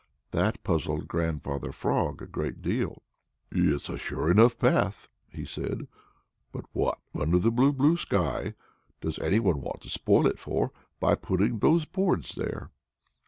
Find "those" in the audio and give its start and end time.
11.59-11.85